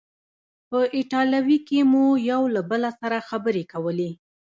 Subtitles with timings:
[0.69, 4.11] په ایټالوي کې مو یو له بل سره خبرې کولې.